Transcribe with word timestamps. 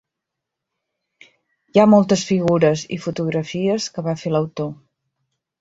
Hi 1.25 1.83
ha 1.83 1.85
moltes 1.95 2.25
figures 2.29 2.87
i 2.97 3.01
fotografies 3.05 3.91
que 3.99 4.09
va 4.09 4.19
fer 4.23 4.33
l'autor. 4.37 4.77